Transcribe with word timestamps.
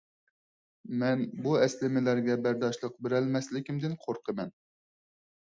مەن 1.03 1.19
بۇ 1.43 1.53
ئەسلىمىلەرگە 1.65 2.37
بەرداشلىق 2.47 2.97
بېرەلمەسلىكىمدىن 3.09 3.95
قورقىمەن. 4.07 4.55